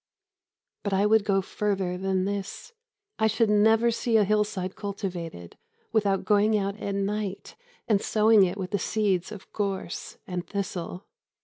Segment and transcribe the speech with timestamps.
[0.81, 2.73] But I would go further than this.
[3.19, 5.59] I should never see a hill side cultivated
[5.91, 7.55] without going out at night
[7.87, 11.05] and sowing it with the seeds of gorse and thistle.